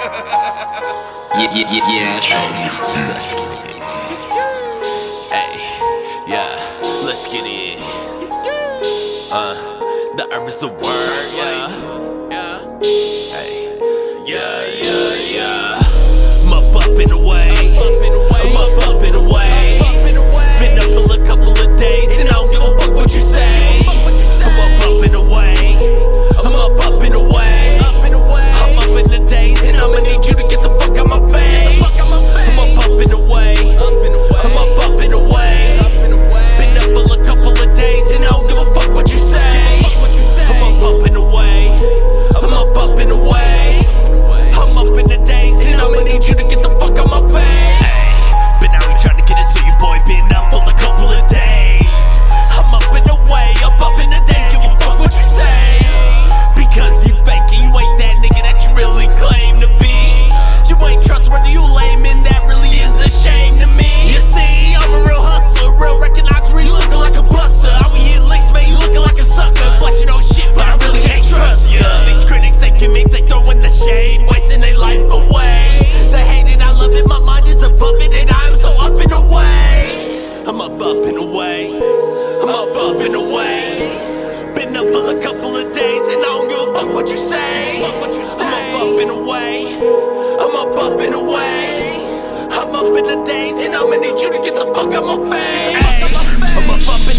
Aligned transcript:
yeah, 0.00 1.52
yeah, 1.52 1.72
yeah, 1.72 1.92
yeah, 1.92 2.20
sure. 2.20 2.38
Let's 3.12 3.34
get 3.34 3.50
it. 3.50 3.76
Hey, 5.28 5.52
yeah, 6.26 7.04
let's 7.04 7.26
get 7.26 7.44
it. 7.44 7.78
Uh, 9.30 9.54
the 10.16 10.26
herb 10.32 10.48
is 10.48 10.62
a 10.62 10.68
word, 10.68 11.32
yeah. 11.34 11.49
for 85.00 85.16
a 85.16 85.20
couple 85.20 85.56
of 85.56 85.72
days, 85.72 86.02
and 86.12 86.20
I 86.20 86.28
don't 86.28 86.48
give 86.48 86.60
a 86.60 86.74
fuck 86.74 86.92
what 86.92 87.08
you 87.08 87.16
say. 87.16 87.82
I'm 87.84 88.02
up, 88.02 88.82
up 88.82 89.00
and 89.00 89.10
away. 89.10 89.76
I'm 90.42 90.54
up, 90.56 90.76
up 90.76 91.00
and 91.00 91.14
away. 91.14 91.96
I'm 92.50 92.74
up 92.74 92.98
in 92.98 93.06
the 93.06 93.24
days, 93.24 93.54
and 93.64 93.74
I'ma 93.74 93.96
need 93.96 94.20
you 94.20 94.30
to 94.30 94.38
get 94.38 94.54
the 94.54 94.66
fuck 94.74 94.92
out 94.92 95.04
my 95.04 95.18
face. 95.30 96.14
I'm 96.56 96.70
up, 96.70 96.88
up 96.88 97.09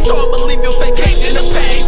so 0.00 0.16
I'ma 0.16 0.44
leave 0.44 0.62
your 0.62 0.78
face 0.80 0.98
caved 0.98 1.24
in 1.26 1.34
the 1.34 1.54
pain. 1.54 1.83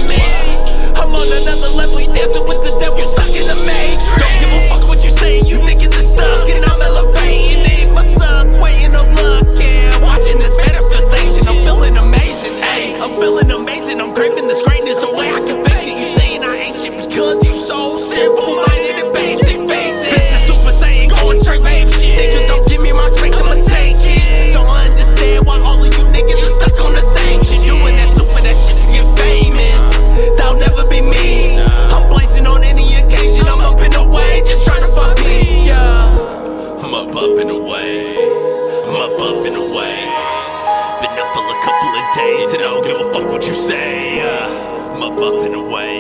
days, 42.15 42.53
and 42.53 42.63
I 42.63 42.67
don't 42.67 42.85
give 42.85 43.01
a 43.01 43.13
fuck 43.13 43.31
what 43.31 43.47
you 43.47 43.53
say. 43.53 44.21
I'm 44.23 45.03
up, 45.03 45.19
up 45.19 45.45
and 45.45 45.55
away. 45.55 45.99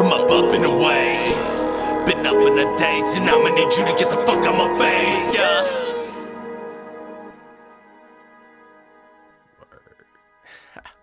I'm 0.00 0.06
up, 0.06 0.30
up 0.30 0.52
and 0.52 0.64
away. 0.64 1.34
Been 2.06 2.26
up 2.26 2.34
in 2.34 2.56
the 2.56 2.74
days, 2.76 3.16
and 3.16 3.28
I'ma 3.28 3.54
need 3.54 3.76
you 3.76 3.84
to 3.84 3.94
get 3.96 4.10
the 4.10 4.16
fuck 4.26 4.44
out 4.44 4.56
my 4.56 4.68
face. 4.78 5.34
Yeah. 5.36 5.60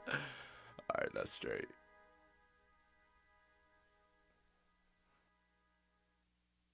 All 0.11 0.97
right, 0.97 1.09
that's 1.13 1.31
straight. 1.31 1.67